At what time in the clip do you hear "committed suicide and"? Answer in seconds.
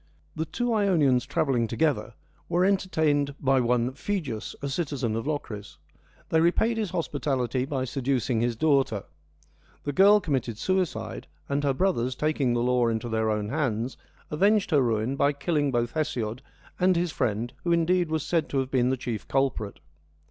10.19-11.63